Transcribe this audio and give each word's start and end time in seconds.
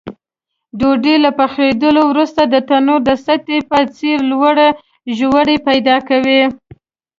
ډوډۍ 0.79 1.15
له 1.25 1.31
پخېدلو 1.39 2.01
وروسته 2.07 2.41
د 2.45 2.55
تنور 2.67 2.99
د 3.09 3.11
سطحې 3.25 3.57
په 3.69 3.79
څېر 3.95 4.17
لوړې 4.31 4.69
ژورې 5.17 5.57
پیدا 5.67 5.97
کوي. 6.09 6.41